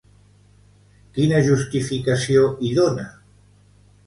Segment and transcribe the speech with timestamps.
[1.17, 3.07] Quina justificació hi dona?